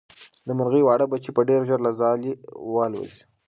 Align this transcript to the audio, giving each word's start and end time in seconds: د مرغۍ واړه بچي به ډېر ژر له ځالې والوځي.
د 0.47 0.49
مرغۍ 0.57 0.81
واړه 0.83 1.05
بچي 1.11 1.31
به 1.35 1.41
ډېر 1.49 1.61
ژر 1.67 1.79
له 1.85 1.91
ځالې 2.01 2.31
والوځي. 2.73 3.21